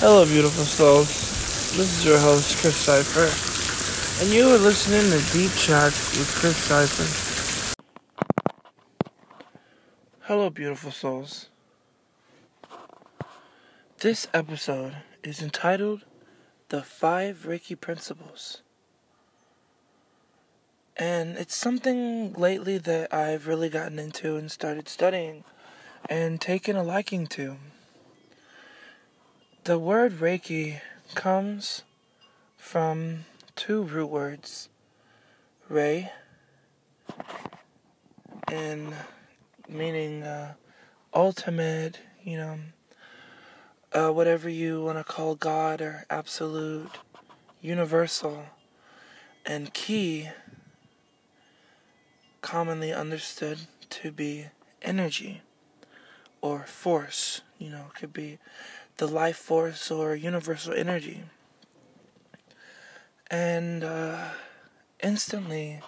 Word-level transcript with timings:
Hello, 0.00 0.24
beautiful 0.24 0.64
souls. 0.64 1.08
This 1.76 1.98
is 1.98 2.06
your 2.06 2.18
host, 2.18 2.56
Chris 2.56 2.74
Cipher, 2.74 3.28
and 4.24 4.32
you 4.32 4.48
are 4.48 4.56
listening 4.56 5.02
to 5.10 5.20
Deep 5.30 5.52
Chats 5.52 6.16
with 6.16 6.34
Chris 6.36 6.56
Cipher. 6.56 7.04
Hello, 10.20 10.48
beautiful 10.48 10.90
souls. 10.90 11.50
This 13.98 14.26
episode 14.32 14.96
is 15.22 15.42
entitled 15.42 16.06
The 16.70 16.82
Five 16.82 17.44
Reiki 17.46 17.78
Principles. 17.78 18.62
And 20.96 21.36
it's 21.36 21.54
something 21.54 22.32
lately 22.32 22.78
that 22.78 23.12
I've 23.12 23.46
really 23.46 23.68
gotten 23.68 23.98
into 23.98 24.36
and 24.36 24.50
started 24.50 24.88
studying 24.88 25.44
and 26.08 26.40
taken 26.40 26.74
a 26.74 26.82
liking 26.82 27.26
to. 27.26 27.58
The 29.70 29.78
word 29.78 30.14
Reiki 30.14 30.80
comes 31.14 31.82
from 32.56 33.24
two 33.54 33.84
root 33.84 34.08
words, 34.08 34.68
Rei, 35.68 36.10
and 38.48 38.92
meaning 39.68 40.24
uh, 40.24 40.54
ultimate, 41.14 42.00
you 42.24 42.36
know, 42.36 42.58
uh, 43.92 44.10
whatever 44.10 44.48
you 44.48 44.82
want 44.82 44.98
to 44.98 45.04
call 45.04 45.36
God 45.36 45.80
or 45.80 46.04
absolute, 46.10 46.90
universal, 47.62 48.46
and 49.46 49.72
Ki, 49.72 50.30
commonly 52.40 52.92
understood 52.92 53.68
to 53.90 54.10
be 54.10 54.46
energy 54.82 55.42
or 56.40 56.64
force, 56.64 57.42
you 57.56 57.70
know, 57.70 57.84
could 57.94 58.12
be 58.12 58.38
the 59.00 59.06
life 59.06 59.38
force 59.38 59.90
or 59.90 60.14
universal 60.14 60.74
energy. 60.74 61.22
And 63.30 63.82
uh, 63.82 64.28
instantly, 65.02 65.80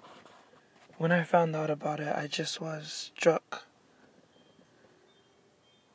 when 0.97 1.13
I 1.13 1.23
found 1.23 1.55
out 1.55 1.69
about 1.69 2.01
it, 2.01 2.17
I 2.17 2.27
just 2.27 2.59
was 2.59 3.11
struck 3.15 3.65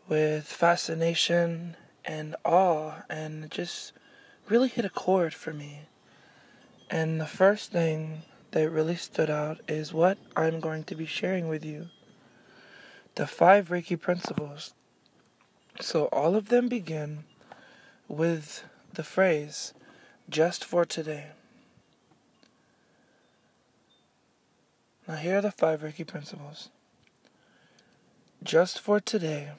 with 0.07 0.45
fascination 0.45 1.75
and 2.05 2.35
awe, 2.45 3.01
and 3.09 3.45
it 3.45 3.49
just 3.49 3.93
really 4.47 4.69
hit 4.69 4.85
a 4.85 4.89
chord 4.89 5.33
for 5.33 5.53
me. 5.53 5.87
And 6.87 7.19
the 7.19 7.25
first 7.25 7.71
thing 7.71 8.21
that 8.51 8.69
really 8.69 8.95
stood 8.95 9.31
out 9.31 9.59
is 9.67 9.91
what 9.91 10.19
I'm 10.35 10.59
going 10.59 10.83
to 10.83 10.93
be 10.93 11.07
sharing 11.07 11.47
with 11.47 11.65
you 11.65 11.87
the 13.15 13.25
five 13.25 13.69
Reiki 13.69 13.99
principles 13.99 14.75
so 15.79 16.05
all 16.05 16.35
of 16.35 16.49
them 16.49 16.67
begin 16.67 17.23
with 18.07 18.63
the 18.93 19.03
phrase, 19.03 19.73
just 20.29 20.65
for 20.65 20.85
today. 20.85 21.27
Now, 25.07 25.15
here 25.15 25.37
are 25.37 25.41
the 25.41 25.51
five 25.51 25.81
Reiki 25.81 26.05
principles. 26.05 26.69
Just 28.43 28.79
for 28.79 28.99
today, 28.99 29.51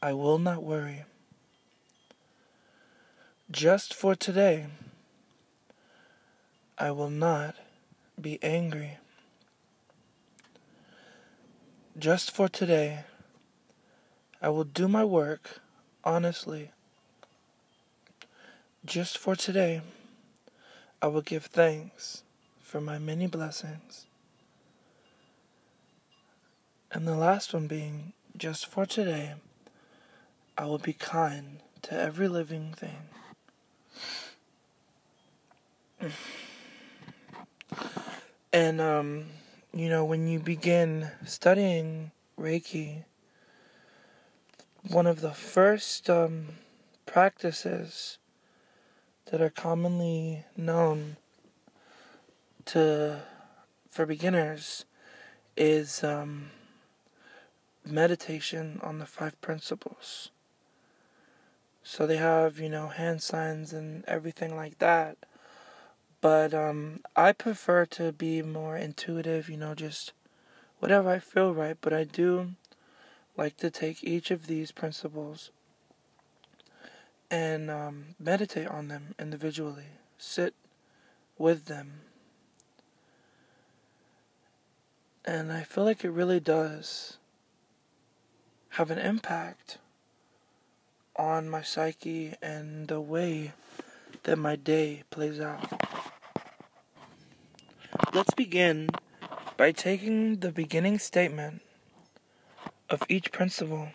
I 0.00 0.12
will 0.12 0.38
not 0.38 0.62
worry. 0.62 1.04
Just 3.50 3.92
for 3.92 4.14
today, 4.14 4.66
I 6.78 6.90
will 6.90 7.10
not 7.10 7.56
be 8.20 8.38
angry. 8.42 8.98
Just 11.98 12.30
for 12.30 12.48
today, 12.48 13.04
I 14.42 14.48
will 14.48 14.64
do 14.64 14.88
my 14.88 15.04
work 15.04 15.60
honestly. 16.02 16.72
Just 18.84 19.16
for 19.16 19.36
today, 19.36 19.82
I 21.00 21.06
will 21.06 21.22
give 21.22 21.44
thanks 21.44 22.24
for 22.60 22.80
my 22.80 22.98
many 22.98 23.28
blessings. 23.28 24.06
And 26.90 27.06
the 27.06 27.14
last 27.14 27.54
one 27.54 27.68
being, 27.68 28.14
just 28.36 28.66
for 28.66 28.84
today, 28.84 29.34
I 30.58 30.64
will 30.64 30.78
be 30.78 30.92
kind 30.92 31.60
to 31.82 31.94
every 31.94 32.26
living 32.26 32.74
thing. 32.74 33.08
And, 38.52 38.80
um, 38.80 39.26
you 39.72 39.88
know, 39.88 40.04
when 40.04 40.26
you 40.26 40.40
begin 40.40 41.08
studying 41.24 42.10
Reiki, 42.38 43.04
one 44.88 45.06
of 45.06 45.20
the 45.20 45.32
first 45.32 46.10
um, 46.10 46.48
practices 47.06 48.18
that 49.30 49.40
are 49.40 49.50
commonly 49.50 50.44
known 50.56 51.16
to 52.64 53.22
for 53.90 54.06
beginners 54.06 54.84
is 55.56 56.02
um, 56.02 56.50
meditation 57.84 58.80
on 58.82 58.98
the 58.98 59.06
five 59.06 59.40
principles. 59.40 60.30
So 61.84 62.06
they 62.06 62.16
have, 62.16 62.58
you 62.58 62.68
know, 62.68 62.88
hand 62.88 63.22
signs 63.22 63.72
and 63.72 64.04
everything 64.06 64.56
like 64.56 64.78
that. 64.78 65.18
But 66.20 66.54
um, 66.54 67.00
I 67.16 67.32
prefer 67.32 67.84
to 67.86 68.12
be 68.12 68.42
more 68.42 68.76
intuitive, 68.76 69.48
you 69.48 69.56
know, 69.56 69.74
just 69.74 70.12
whatever 70.78 71.10
I 71.10 71.18
feel 71.18 71.52
right. 71.52 71.76
But 71.80 71.92
I 71.92 72.04
do 72.04 72.52
like 73.36 73.56
to 73.58 73.70
take 73.70 74.04
each 74.04 74.30
of 74.30 74.46
these 74.46 74.72
principles 74.72 75.50
and 77.30 77.70
um, 77.70 78.14
meditate 78.20 78.68
on 78.68 78.88
them 78.88 79.14
individually, 79.18 79.86
sit 80.18 80.54
with 81.38 81.64
them. 81.64 82.02
And 85.24 85.50
I 85.52 85.62
feel 85.62 85.84
like 85.84 86.04
it 86.04 86.10
really 86.10 86.40
does 86.40 87.16
have 88.70 88.90
an 88.90 88.98
impact 88.98 89.78
on 91.16 91.48
my 91.48 91.62
psyche 91.62 92.34
and 92.42 92.88
the 92.88 93.00
way 93.00 93.52
that 94.24 94.36
my 94.36 94.56
day 94.56 95.04
plays 95.10 95.40
out. 95.40 95.80
Let's 98.12 98.34
begin 98.34 98.90
by 99.56 99.72
taking 99.72 100.40
the 100.40 100.50
beginning 100.52 100.98
statement 100.98 101.62
of 102.92 103.02
each 103.08 103.32
principle. 103.32 103.88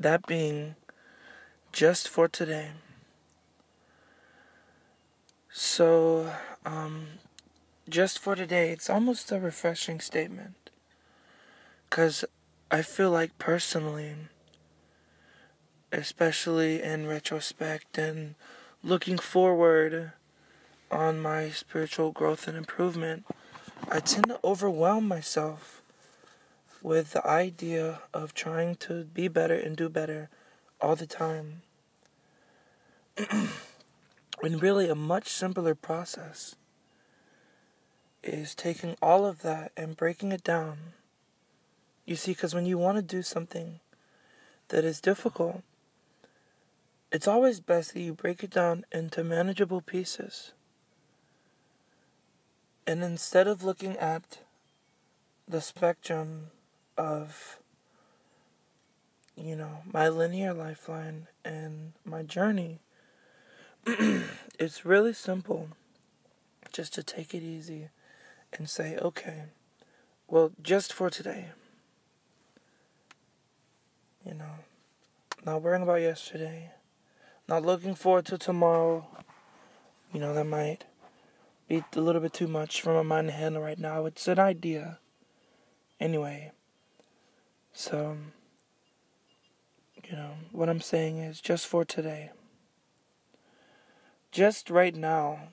That 0.00 0.26
being 0.26 0.74
just 1.72 2.08
for 2.08 2.26
today. 2.26 2.70
So, 5.52 6.32
um, 6.66 7.06
just 7.88 8.18
for 8.18 8.34
today, 8.34 8.70
it's 8.70 8.90
almost 8.90 9.30
a 9.30 9.38
refreshing 9.38 10.00
statement. 10.00 10.70
Because 11.88 12.24
I 12.70 12.82
feel 12.82 13.10
like 13.10 13.38
personally, 13.38 14.14
especially 15.92 16.82
in 16.82 17.06
retrospect 17.06 17.98
and 17.98 18.34
looking 18.82 19.18
forward 19.18 20.12
on 20.90 21.20
my 21.20 21.50
spiritual 21.50 22.10
growth 22.10 22.48
and 22.48 22.56
improvement, 22.56 23.24
I 23.88 24.00
tend 24.00 24.26
to 24.26 24.40
overwhelm 24.44 25.06
myself 25.08 25.82
with 26.82 27.12
the 27.12 27.26
idea 27.26 28.00
of 28.12 28.34
trying 28.34 28.74
to 28.76 29.04
be 29.04 29.28
better 29.28 29.54
and 29.54 29.76
do 29.76 29.88
better 29.88 30.28
all 30.80 30.96
the 30.96 31.06
time. 31.06 31.62
when 34.40 34.58
really 34.58 34.88
a 34.88 34.94
much 34.94 35.28
simpler 35.28 35.74
process 35.74 36.56
is 38.22 38.54
taking 38.54 38.96
all 39.02 39.26
of 39.26 39.42
that 39.42 39.72
and 39.76 39.96
breaking 39.96 40.32
it 40.32 40.42
down. 40.42 40.78
You 42.06 42.16
see, 42.16 42.32
because 42.32 42.54
when 42.54 42.66
you 42.66 42.78
want 42.78 42.96
to 42.96 43.02
do 43.02 43.22
something 43.22 43.80
that 44.68 44.84
is 44.84 45.00
difficult, 45.00 45.62
it's 47.12 47.28
always 47.28 47.60
best 47.60 47.94
that 47.94 48.00
you 48.00 48.14
break 48.14 48.42
it 48.42 48.50
down 48.50 48.84
into 48.92 49.24
manageable 49.24 49.80
pieces. 49.80 50.52
And 52.86 53.02
instead 53.02 53.46
of 53.46 53.62
looking 53.62 53.96
at 53.96 54.38
the 55.46 55.60
spectrum 55.60 56.50
of, 56.96 57.58
you 59.36 59.56
know, 59.56 59.82
my 59.92 60.08
linear 60.08 60.52
lifeline 60.52 61.26
and 61.44 61.92
my 62.04 62.22
journey, 62.22 62.80
it's 64.58 64.84
really 64.84 65.12
simple 65.12 65.68
just 66.72 66.94
to 66.94 67.02
take 67.02 67.34
it 67.34 67.42
easy 67.42 67.88
and 68.52 68.68
say, 68.68 68.96
okay, 68.98 69.44
well, 70.28 70.52
just 70.62 70.92
for 70.92 71.10
today, 71.10 71.46
you 74.24 74.34
know, 74.34 74.60
not 75.44 75.62
worrying 75.62 75.82
about 75.82 76.00
yesterday, 76.00 76.70
not 77.48 77.64
looking 77.64 77.94
forward 77.94 78.26
to 78.26 78.38
tomorrow, 78.38 79.06
you 80.12 80.20
know, 80.20 80.34
that 80.34 80.44
might 80.44 80.84
be 81.70 81.84
a 81.94 82.00
little 82.00 82.20
bit 82.20 82.32
too 82.32 82.48
much 82.48 82.82
for 82.82 82.92
my 82.92 83.02
mind 83.02 83.28
to 83.28 83.32
handle 83.32 83.62
right 83.62 83.78
now. 83.78 84.04
It's 84.04 84.26
an 84.26 84.40
idea. 84.40 84.98
Anyway, 86.00 86.50
so 87.72 88.16
you 90.04 90.16
know, 90.16 90.32
what 90.50 90.68
I'm 90.68 90.80
saying 90.80 91.18
is 91.18 91.40
just 91.40 91.68
for 91.68 91.84
today. 91.84 92.30
Just 94.32 94.68
right 94.68 94.96
now, 94.96 95.50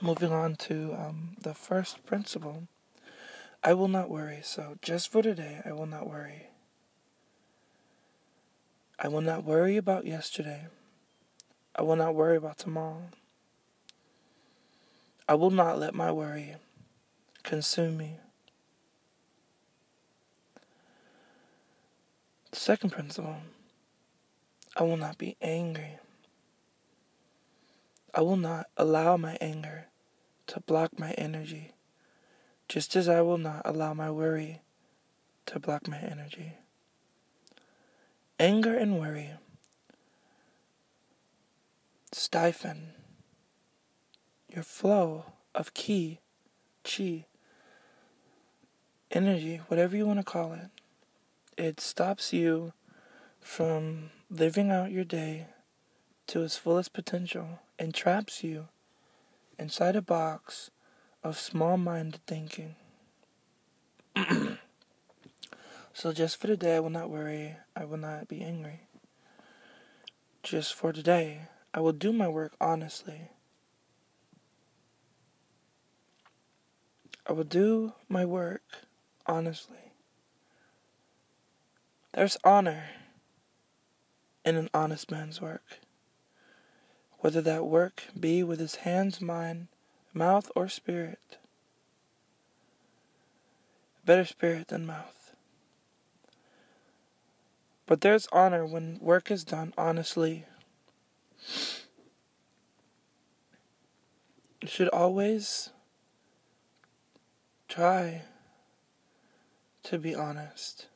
moving 0.00 0.32
on 0.32 0.56
to 0.56 0.94
um, 0.94 1.36
the 1.40 1.54
first 1.54 2.04
principle, 2.04 2.64
I 3.62 3.74
will 3.74 3.86
not 3.86 4.10
worry. 4.10 4.40
So, 4.42 4.76
just 4.82 5.12
for 5.12 5.22
today, 5.22 5.60
I 5.64 5.72
will 5.72 5.86
not 5.86 6.08
worry. 6.08 6.48
I 8.98 9.06
will 9.06 9.20
not 9.20 9.44
worry 9.44 9.76
about 9.76 10.04
yesterday. 10.04 10.66
I 11.76 11.82
will 11.82 11.96
not 11.96 12.16
worry 12.16 12.36
about 12.36 12.58
tomorrow. 12.58 13.10
I 15.28 15.34
will 15.34 15.50
not 15.50 15.78
let 15.78 15.94
my 15.94 16.12
worry 16.12 16.56
consume 17.42 17.96
me. 17.96 18.18
The 22.52 22.56
second 22.56 22.90
principle 22.90 23.36
I 24.76 24.82
will 24.82 24.96
not 24.96 25.18
be 25.18 25.36
angry. 25.40 25.98
I 28.14 28.20
will 28.20 28.36
not 28.36 28.66
allow 28.76 29.16
my 29.16 29.36
anger 29.40 29.86
to 30.46 30.60
block 30.60 30.98
my 30.98 31.12
energy, 31.12 31.72
just 32.68 32.94
as 32.94 33.08
I 33.08 33.20
will 33.20 33.38
not 33.38 33.62
allow 33.64 33.94
my 33.94 34.10
worry 34.10 34.60
to 35.46 35.58
block 35.58 35.88
my 35.88 35.98
energy. 35.98 36.52
Anger 38.38 38.76
and 38.76 39.00
worry 39.00 39.32
stifle 42.12 42.74
your 44.56 44.62
flow 44.62 45.26
of 45.54 45.74
ki, 45.74 46.18
chi, 46.82 47.26
energy, 49.10 49.60
whatever 49.68 49.94
you 49.94 50.06
want 50.06 50.18
to 50.18 50.24
call 50.24 50.54
it. 50.54 50.70
It 51.58 51.78
stops 51.78 52.32
you 52.32 52.72
from 53.38 54.10
living 54.30 54.70
out 54.70 54.90
your 54.90 55.04
day 55.04 55.48
to 56.28 56.42
its 56.42 56.56
fullest 56.56 56.94
potential 56.94 57.60
and 57.78 57.92
traps 57.92 58.42
you 58.42 58.68
inside 59.58 59.94
a 59.94 60.00
box 60.00 60.70
of 61.22 61.38
small 61.38 61.76
minded 61.76 62.20
thinking. 62.26 62.76
so, 65.92 66.14
just 66.14 66.40
for 66.40 66.46
today, 66.46 66.76
I 66.76 66.80
will 66.80 66.88
not 66.88 67.10
worry, 67.10 67.56
I 67.76 67.84
will 67.84 67.98
not 67.98 68.26
be 68.26 68.40
angry. 68.40 68.80
Just 70.42 70.72
for 70.72 70.94
today, 70.94 71.42
I 71.74 71.80
will 71.80 71.92
do 71.92 72.10
my 72.10 72.28
work 72.28 72.54
honestly. 72.58 73.32
I 77.28 77.32
will 77.32 77.44
do 77.44 77.92
my 78.08 78.24
work 78.24 78.62
honestly. 79.26 79.92
There's 82.14 82.36
honor 82.44 82.84
in 84.44 84.56
an 84.56 84.70
honest 84.72 85.10
man's 85.10 85.40
work 85.40 85.80
whether 87.26 87.40
that 87.40 87.66
work 87.66 88.04
be 88.18 88.42
with 88.42 88.60
his 88.60 88.76
hands, 88.76 89.20
mind, 89.20 89.68
mouth, 90.14 90.48
or 90.54 90.68
spirit. 90.68 91.38
Better 94.04 94.24
spirit 94.24 94.68
than 94.68 94.86
mouth. 94.86 95.34
But 97.86 98.00
there's 98.00 98.28
honor 98.30 98.64
when 98.64 98.98
work 99.00 99.30
is 99.30 99.42
done 99.42 99.74
honestly. 99.76 100.44
You 104.60 104.68
should 104.68 104.88
always 104.90 105.70
try 107.76 108.22
to 109.82 109.98
be 109.98 110.14
honest. 110.14 110.86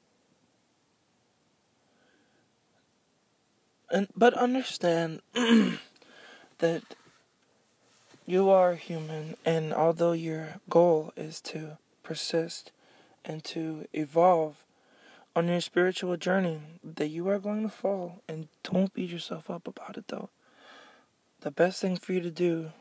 And 3.90 4.08
but 4.16 4.32
understand 4.34 5.20
that 6.58 6.82
you 8.24 8.48
are 8.48 8.76
human, 8.76 9.36
and 9.44 9.74
although 9.74 10.12
your 10.12 10.60
goal 10.70 11.12
is 11.16 11.40
to 11.42 11.76
persist 12.02 12.72
and 13.24 13.44
to 13.44 13.86
evolve 13.92 14.64
on 15.36 15.48
your 15.48 15.60
spiritual 15.60 16.16
journey, 16.16 16.60
that 16.82 17.08
you 17.08 17.28
are 17.28 17.38
going 17.38 17.62
to 17.62 17.68
fall, 17.68 18.22
and 18.26 18.48
don't 18.62 18.94
beat 18.94 19.10
yourself 19.10 19.50
up 19.50 19.68
about 19.68 19.98
it 19.98 20.08
though. 20.08 20.30
The 21.40 21.50
best 21.50 21.82
thing 21.82 21.96
for 21.96 22.14
you 22.14 22.20
to 22.20 22.30
do 22.30 22.72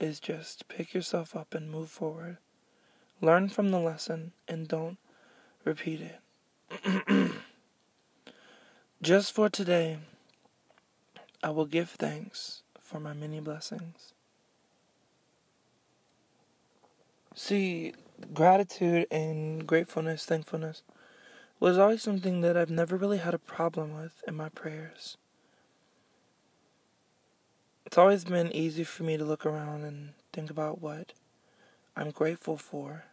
is 0.00 0.18
just 0.18 0.66
pick 0.66 0.92
yourself 0.92 1.36
up 1.36 1.54
and 1.54 1.70
move 1.70 1.90
forward. 1.90 2.38
Learn 3.20 3.48
from 3.48 3.70
the 3.70 3.78
lesson 3.78 4.32
and 4.48 4.66
don't 4.66 4.96
repeat 5.64 6.00
it. 6.00 7.32
just 9.02 9.32
for 9.34 9.48
today, 9.48 9.98
I 11.42 11.50
will 11.50 11.66
give 11.66 11.90
thanks 11.90 12.62
for 12.80 12.98
my 12.98 13.12
many 13.12 13.40
blessings. 13.40 14.14
See, 17.34 17.92
gratitude 18.32 19.06
and 19.10 19.66
gratefulness, 19.66 20.24
thankfulness, 20.24 20.82
was 21.58 21.76
always 21.76 22.02
something 22.02 22.40
that 22.40 22.56
I've 22.56 22.70
never 22.70 22.96
really 22.96 23.18
had 23.18 23.34
a 23.34 23.38
problem 23.38 23.94
with 23.94 24.22
in 24.26 24.34
my 24.34 24.48
prayers. 24.48 25.18
It's 27.84 27.98
always 27.98 28.24
been 28.24 28.54
easy 28.54 28.84
for 28.84 29.02
me 29.02 29.16
to 29.16 29.24
look 29.24 29.44
around 29.44 29.84
and 29.84 30.14
think 30.32 30.50
about 30.50 30.80
what 30.80 31.12
I'm 31.96 32.10
grateful 32.10 32.56
for. 32.56 33.04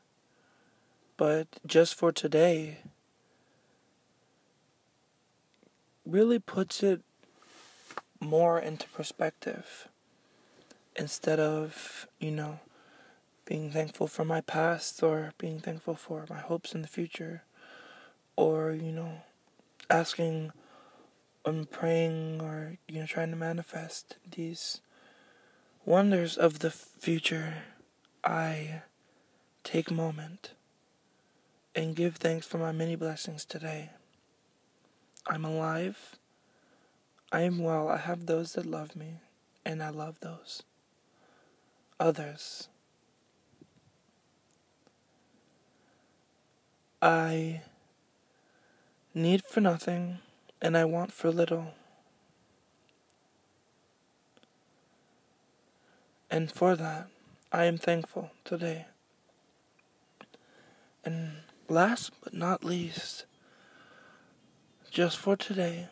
But 1.17 1.47
just 1.65 1.95
for 1.95 2.11
today, 2.11 2.79
really 6.05 6.39
puts 6.39 6.83
it 6.83 7.01
more 8.19 8.59
into 8.59 8.87
perspective 8.89 9.87
instead 10.95 11.39
of, 11.39 12.07
you 12.19 12.31
know, 12.31 12.59
being 13.45 13.71
thankful 13.71 14.07
for 14.07 14.25
my 14.25 14.41
past 14.41 15.01
or 15.01 15.33
being 15.37 15.59
thankful 15.59 15.95
for 15.95 16.25
my 16.29 16.39
hopes 16.39 16.73
in 16.73 16.81
the 16.81 16.87
future 16.87 17.43
or, 18.35 18.71
you 18.71 18.91
know, 18.91 19.21
asking 19.89 20.51
and 21.45 21.69
praying 21.71 22.41
or, 22.41 22.77
you 22.87 22.99
know, 22.99 23.05
trying 23.05 23.29
to 23.29 23.37
manifest 23.37 24.17
these 24.29 24.81
wonders 25.85 26.37
of 26.37 26.59
the 26.59 26.69
future. 26.69 27.63
I 28.23 28.81
take 29.63 29.91
moment 29.91 30.51
and 31.75 31.95
give 31.95 32.15
thanks 32.15 32.47
for 32.47 32.57
my 32.57 32.71
many 32.71 32.95
blessings 32.95 33.45
today. 33.45 33.91
I'm 35.27 35.45
alive. 35.45 36.17
I 37.31 37.41
am 37.41 37.59
well. 37.59 37.89
I 37.89 37.97
have 37.97 38.25
those 38.25 38.53
that 38.53 38.65
love 38.65 38.95
me, 38.95 39.15
and 39.65 39.83
I 39.83 39.89
love 39.89 40.19
those. 40.21 40.63
Others. 41.99 42.69
I 47.01 47.61
need 49.13 49.43
for 49.45 49.61
nothing, 49.61 50.19
and 50.61 50.77
I 50.77 50.85
want 50.85 51.11
for 51.11 51.29
little. 51.31 51.73
And 56.31 56.51
for 56.51 56.75
that, 56.75 57.07
I 57.51 57.63
am 57.63 57.77
thankful 57.77 58.31
today. 58.43 58.87
And 61.05 61.37
last 61.69 62.11
but 62.21 62.33
not 62.33 62.65
least, 62.65 63.25
just 64.91 65.17
for 65.17 65.37
today, 65.37 65.87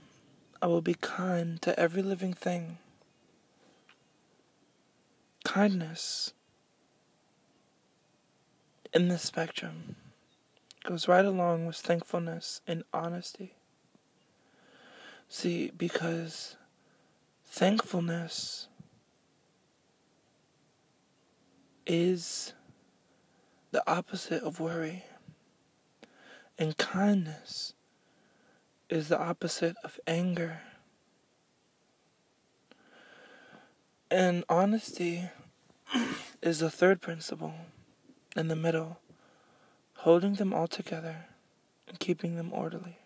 I 0.61 0.67
will 0.67 0.81
be 0.81 0.95
kind 0.95 1.61
to 1.61 1.79
every 1.79 2.01
living 2.01 2.33
thing. 2.33 2.79
Kindness 5.45 6.33
in 8.93 9.07
this 9.07 9.21
spectrum 9.21 9.95
goes 10.83 11.07
right 11.07 11.23
along 11.25 11.67
with 11.67 11.77
thankfulness 11.77 12.59
and 12.67 12.83
honesty. 12.93 13.53
See, 15.29 15.71
because 15.77 16.57
thankfulness 17.45 18.67
is 21.85 22.53
the 23.71 23.83
opposite 23.89 24.43
of 24.43 24.59
worry, 24.59 25.03
and 26.57 26.77
kindness 26.77 27.73
is 28.89 29.09
the 29.09 29.19
opposite 29.19 29.75
of 29.83 29.99
anger. 30.07 30.61
And 34.09 34.43
honesty 34.47 35.29
is 36.41 36.59
the 36.59 36.69
third 36.69 37.01
principle 37.01 37.53
in 38.35 38.47
the 38.47 38.55
middle, 38.55 38.99
holding 39.97 40.35
them 40.35 40.53
all 40.53 40.67
together 40.67 41.25
and 41.87 41.99
keeping 41.99 42.35
them 42.35 42.53
orderly. 42.53 42.99